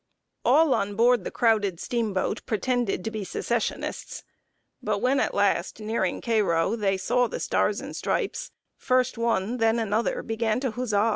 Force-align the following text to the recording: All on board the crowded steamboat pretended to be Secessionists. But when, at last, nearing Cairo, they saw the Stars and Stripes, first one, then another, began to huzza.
All 0.43 0.73
on 0.73 0.95
board 0.95 1.23
the 1.25 1.29
crowded 1.29 1.79
steamboat 1.79 2.43
pretended 2.47 3.03
to 3.03 3.11
be 3.11 3.23
Secessionists. 3.23 4.23
But 4.81 4.97
when, 4.97 5.19
at 5.19 5.35
last, 5.35 5.79
nearing 5.79 6.21
Cairo, 6.21 6.75
they 6.75 6.97
saw 6.97 7.27
the 7.27 7.39
Stars 7.39 7.79
and 7.81 7.95
Stripes, 7.95 8.49
first 8.77 9.19
one, 9.19 9.57
then 9.57 9.77
another, 9.77 10.23
began 10.23 10.59
to 10.61 10.71
huzza. 10.71 11.09